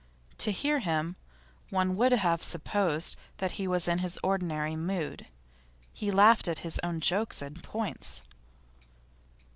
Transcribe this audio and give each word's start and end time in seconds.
To 0.39 0.51
hear 0.51 0.79
him 0.79 1.15
one 1.69 1.95
would 1.95 2.11
have 2.11 2.41
supposed 2.41 3.15
that 3.37 3.51
he 3.51 3.67
was 3.67 3.87
in 3.87 3.99
his 3.99 4.17
ordinary 4.23 4.75
mood; 4.75 5.27
he 5.93 6.09
laughed 6.09 6.47
at 6.47 6.57
his 6.65 6.79
own 6.83 6.99
jokes 7.01 7.39
and 7.39 7.61
points. 7.63 8.23